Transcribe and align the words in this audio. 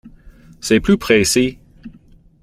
C’est 0.61 0.79
plus 0.79 0.97
précis. 0.97 1.59